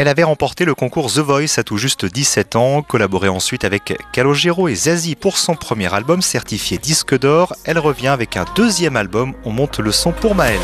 Elle 0.00 0.08
avait 0.08 0.22
remporté 0.22 0.64
le 0.64 0.74
concours 0.74 1.12
The 1.12 1.18
Voice 1.18 1.58
à 1.58 1.62
tout 1.62 1.76
juste 1.76 2.06
17 2.06 2.56
ans, 2.56 2.80
collaboré 2.80 3.28
ensuite 3.28 3.66
avec 3.66 3.98
Calogero 4.14 4.66
et 4.66 4.74
Zazie 4.74 5.14
pour 5.14 5.36
son 5.36 5.56
premier 5.56 5.92
album 5.92 6.22
certifié 6.22 6.78
disque 6.78 7.18
d'or. 7.18 7.54
Elle 7.66 7.78
revient 7.78 8.08
avec 8.08 8.38
un 8.38 8.46
deuxième 8.56 8.96
album, 8.96 9.34
On 9.44 9.50
monte 9.50 9.78
le 9.78 9.92
son 9.92 10.12
pour 10.12 10.34
Maëlle. 10.34 10.58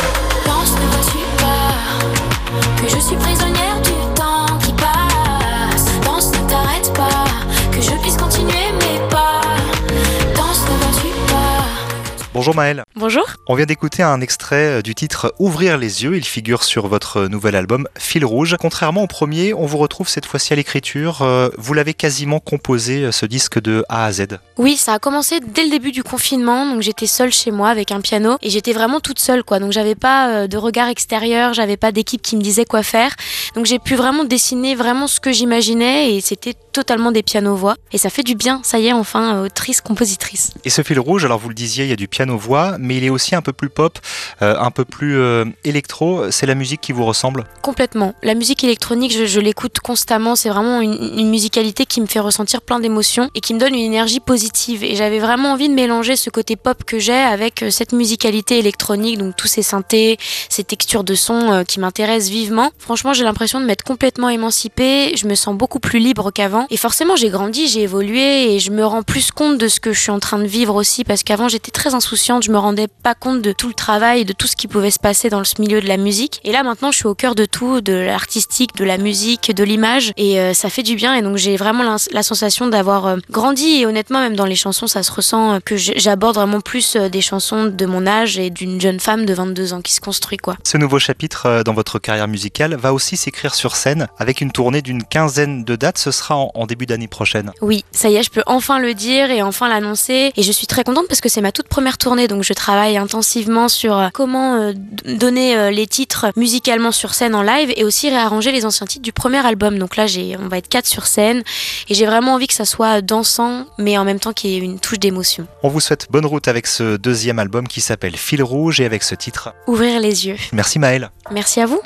Bonjour 12.37 12.55
Maëlle. 12.55 12.85
Bonjour. 12.97 13.25
On 13.47 13.55
vient 13.55 13.65
d'écouter 13.65 14.03
un 14.03 14.21
extrait 14.21 14.67
euh, 14.67 14.83
du 14.83 14.95
titre 14.95 15.35
Ouvrir 15.39 15.79
les 15.79 16.05
yeux. 16.05 16.19
Il 16.19 16.25
figure 16.27 16.65
sur 16.65 16.87
votre 16.87 17.29
nouvel 17.29 17.57
album 17.57 17.89
Fil 17.97 18.27
rouge. 18.27 18.57
Contrairement 18.61 19.05
au 19.05 19.07
premier, 19.07 19.55
on 19.55 19.65
vous 19.65 19.79
retrouve 19.79 20.07
cette 20.07 20.27
fois-ci 20.27 20.53
à 20.53 20.57
l'écriture. 20.57 21.23
Euh, 21.23 21.49
vous 21.57 21.73
l'avez 21.73 21.95
quasiment 21.95 22.39
composé 22.39 23.05
euh, 23.05 23.11
ce 23.11 23.25
disque 23.25 23.59
de 23.59 23.87
A 23.89 24.05
à 24.05 24.13
Z. 24.13 24.39
Oui, 24.59 24.77
ça 24.77 24.93
a 24.93 24.99
commencé 24.99 25.41
dès 25.41 25.65
le 25.65 25.71
début 25.71 25.93
du 25.93 26.03
confinement. 26.03 26.67
Donc 26.67 26.83
j'étais 26.83 27.07
seule 27.07 27.33
chez 27.33 27.51
moi 27.51 27.71
avec 27.71 27.91
un 27.91 28.03
piano 28.03 28.37
et 28.43 28.51
j'étais 28.51 28.75
vraiment 28.75 29.01
toute 29.01 29.19
seule 29.19 29.43
quoi. 29.43 29.59
Donc 29.59 29.73
j'avais 29.73 29.95
pas 29.95 30.47
de 30.47 30.57
regard 30.59 30.89
extérieur, 30.89 31.55
j'avais 31.55 31.79
pas 31.79 31.91
d'équipe 31.91 32.21
qui 32.21 32.37
me 32.37 32.43
disait 32.43 32.66
quoi 32.66 32.83
faire. 32.83 33.16
Donc 33.55 33.65
j'ai 33.65 33.79
pu 33.79 33.95
vraiment 33.95 34.25
dessiner 34.25 34.75
vraiment 34.75 35.07
ce 35.07 35.21
que 35.21 35.33
j'imaginais 35.33 36.13
et 36.13 36.21
c'était 36.21 36.53
totalement 36.53 37.13
des 37.13 37.23
pianos-voix. 37.23 37.77
Et 37.93 37.99
ça 37.99 38.11
fait 38.11 38.23
du 38.23 38.35
bien. 38.35 38.61
Ça 38.63 38.79
y 38.79 38.89
est, 38.89 38.93
enfin, 38.93 39.41
autrice, 39.41 39.80
compositrice. 39.80 40.53
Et 40.66 40.69
ce 40.69 40.83
fil 40.83 41.01
rouge, 41.01 41.25
alors 41.25 41.39
vous 41.39 41.49
le 41.49 41.55
disiez, 41.55 41.85
il 41.85 41.89
y 41.89 41.95
a 41.95 41.97
du 41.97 42.09
piano-voix, 42.27 42.77
mais 42.79 42.97
il 42.97 43.05
est 43.05 43.11
aussi 43.11 43.35
un 43.35 43.43
peu 43.43 43.53
plus 43.53 43.69
pop, 43.69 43.98
euh, 44.43 44.57
un 44.59 44.71
peu 44.71 44.85
plus 44.85 45.19
euh, 45.19 45.45
électro. 45.65 46.30
C'est 46.30 46.47
la 46.47 46.55
musique 46.55 46.80
qui 46.80 46.93
vous 46.93 47.05
ressemble? 47.05 47.45
Complètement. 47.62 48.15
La 48.23 48.35
musique 48.35 48.65
électronique, 48.65 49.12
je, 49.27 49.41
l'écoute 49.41 49.79
constamment. 49.80 50.35
C'est 50.35 50.49
vraiment 50.49 50.80
une, 50.80 51.30
musicalité 51.30 51.87
qui 51.87 52.01
me 52.01 52.07
fait 52.07 52.21
ressentir 52.21 52.62
plein 52.62 52.80
d'émotions 52.80 53.30
et 53.35 53.41
qui 53.41 53.54
me 53.54 53.60
donne 53.60 53.74
une 53.74 53.80
énergie 53.80 54.21
positive. 54.21 54.82
Et 54.82 54.97
j'avais 54.97 55.19
vraiment 55.19 55.52
envie 55.52 55.69
de 55.69 55.74
mélanger 55.74 56.16
ce 56.16 56.30
côté 56.30 56.57
pop 56.57 56.85
que 56.85 56.99
j'ai 56.99 57.13
avec 57.13 57.63
euh, 57.63 57.71
cette 57.71 57.93
musicalité 57.93 58.59
électronique, 58.59 59.19
donc 59.19 59.37
tous 59.37 59.47
ces 59.47 59.63
synthés, 59.63 60.19
ces 60.49 60.65
textures 60.65 61.04
de 61.04 61.15
son 61.15 61.65
qui 61.66 61.80
m'intéressent 61.80 62.30
vivement. 62.30 62.71
Franchement, 62.79 63.13
j'ai 63.13 63.24
l'impression 63.24 63.60
de 63.60 63.66
m'être 63.66 63.82
complètement 63.82 64.28
émancipée. 64.28 65.14
Je 65.16 65.27
me 65.27 65.34
sens 65.34 65.54
beaucoup 65.54 65.80
plus 65.80 65.98
libre 65.98 66.30
qu'avant. 66.32 66.66
Et 66.70 66.77
forcément, 66.77 67.16
j'ai 67.16 67.28
grandi, 67.28 67.69
j'ai 67.69 67.82
évolué 67.82 68.54
et 68.54 68.58
je 68.58 68.70
me 68.70 68.84
rends 68.84 69.02
plus 69.02 69.30
compte 69.30 69.58
de 69.58 69.69
ce 69.69 69.80
que 69.80 69.92
je 69.92 70.00
suis 70.00 70.10
en 70.10 70.19
train 70.19 70.38
de 70.38 70.47
vivre 70.47 70.74
aussi 70.74 71.04
parce 71.04 71.22
qu'avant, 71.22 71.48
j'étais 71.48 71.70
très 71.70 71.94
insouciante. 71.94 72.16
Je 72.17 72.50
me 72.50 72.59
rendais 72.59 72.89
pas 72.89 73.14
compte 73.14 73.42
de 73.42 73.53
tout 73.53 73.69
le 73.69 73.75
travail, 73.75 74.25
de 74.25 74.33
tout 74.33 74.47
ce 74.47 74.56
qui 74.56 74.69
pouvait 74.69 74.91
se 74.91 74.98
passer 74.98 75.28
dans 75.28 75.39
le 75.39 75.45
milieu 75.59 75.81
de 75.81 75.86
la 75.86 75.97
musique. 75.97 76.41
Et 76.45 76.53
là 76.53 76.62
maintenant, 76.62 76.91
je 76.91 76.97
suis 76.97 77.06
au 77.06 77.14
cœur 77.14 77.34
de 77.34 77.45
tout, 77.45 77.81
de 77.81 77.92
l'artistique, 77.92 78.75
de 78.77 78.84
la 78.84 78.98
musique, 78.98 79.55
de 79.55 79.64
l'image, 79.64 80.12
et 80.17 80.41
euh, 80.41 80.55
ça 80.55 80.70
fait 80.70 80.83
du 80.83 80.97
bien. 80.97 81.14
Et 81.14 81.22
donc 81.22 81.37
j'ai 81.37 81.56
vraiment 81.56 81.98
la, 82.11 82.22
sensation 82.22 82.69
d'avoir 82.69 83.06
euh, 83.06 83.17
grandi. 83.31 83.81
Et 83.81 83.87
honnêtement, 83.87 84.20
même 84.20 84.37
dans 84.37 84.44
les 84.44 84.56
chansons, 84.56 84.87
ça 84.87 85.03
se 85.03 85.12
ressent 85.12 85.55
euh, 85.55 85.59
que 85.64 85.77
j'aborde 85.77 86.37
vraiment 86.37 86.61
plus 86.61 86.97
des 86.97 87.20
chansons 87.20 87.67
de 87.67 87.87
mon 87.87 88.06
âge 88.06 88.39
et 88.39 88.50
d'une 88.50 88.81
jeune 88.81 89.00
femme 89.00 89.27
de 89.27 89.34
22 89.34 89.72
ans 89.72 89.83
qui 89.83 89.92
se 89.92 90.00
construit 90.00 90.39
quoi. 90.39 90.56
Ce 90.64 90.78
nouveau 90.78 90.98
chapitre 90.98 91.62
dans 91.64 91.75
votre 91.75 91.98
carrière 91.98 92.28
musicale 92.28 92.77
va 92.77 92.92
aussi 92.92 93.17
s'écrire 93.17 93.55
sur 93.55 93.77
scène 93.77 94.09
avec 94.19 94.41
une 94.41 94.53
tournée 94.53 94.83
d'une 94.83 95.05
quinzaine 95.05 95.64
de 95.64 95.77
dates. 95.77 95.98
Ce 95.98 96.11
sera 96.11 96.37
en, 96.37 96.67
début 96.67 96.87
d'année 96.87 97.09
prochaine. 97.09 97.53
Oui, 97.61 97.84
ça 97.92 98.09
y 98.09 98.17
est, 98.17 98.22
je 98.22 98.31
peux 98.31 98.42
enfin 98.47 98.78
le 98.78 98.94
dire 98.94 99.31
et 99.31 99.42
enfin 99.42 99.69
l'annoncer. 99.69 100.33
Et 100.37 100.42
je 100.42 100.53
suis 100.53 100.67
très 100.67 100.83
contente 100.83 101.06
parce 101.09 101.20
que 101.20 101.28
c'est 101.28 101.41
ma 101.41 101.53
toute 101.53 101.69
première 101.69 101.98
tournée, 101.98 102.05
donc 102.14 102.44
je 102.44 102.52
travaille 102.52 102.96
intensivement 102.96 103.68
sur 103.68 103.98
euh, 103.98 104.08
comment 104.12 104.54
euh, 104.54 104.72
donner 105.18 105.56
euh, 105.56 105.70
les 105.72 105.88
titres 105.88 106.26
musicalement 106.36 106.92
sur 106.92 107.14
scène 107.14 107.34
en 107.34 107.42
live 107.42 107.72
et 107.76 107.82
aussi 107.82 108.08
réarranger 108.08 108.52
les 108.52 108.64
anciens 108.64 108.86
titres 108.86 109.02
du 109.02 109.12
premier 109.12 109.44
album. 109.44 109.78
Donc 109.78 109.96
là, 109.96 110.06
j'ai, 110.06 110.36
on 110.38 110.46
va 110.46 110.58
être 110.58 110.68
quatre 110.68 110.86
sur 110.86 111.06
scène 111.06 111.42
et 111.88 111.94
j'ai 111.94 112.06
vraiment 112.06 112.34
envie 112.34 112.46
que 112.46 112.54
ça 112.54 112.64
soit 112.64 113.00
dansant, 113.00 113.66
mais 113.78 113.98
en 113.98 114.04
même 114.04 114.20
temps 114.20 114.32
qu'il 114.32 114.50
y 114.50 114.54
ait 114.54 114.60
une 114.60 114.78
touche 114.78 115.00
d'émotion. 115.00 115.48
On 115.64 115.68
vous 115.68 115.80
souhaite 115.80 116.06
bonne 116.10 116.26
route 116.26 116.46
avec 116.46 116.68
ce 116.68 116.96
deuxième 116.96 117.41
album 117.41 117.66
qui 117.66 117.81
s'appelle 117.81 118.16
Fil 118.16 118.42
Rouge 118.42 118.81
et 118.81 118.84
avec 118.84 119.02
ce 119.02 119.16
titre 119.16 119.52
Ouvrir 119.66 119.98
les 119.98 120.28
yeux. 120.28 120.36
Merci 120.52 120.78
Maëlle. 120.78 121.10
Merci 121.32 121.60
à 121.60 121.66
vous. 121.66 121.81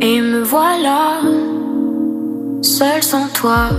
Et 0.00 0.20
me 0.20 0.42
voilà, 0.42 1.20
seul 2.62 3.02
sans 3.02 3.28
toi. 3.28 3.70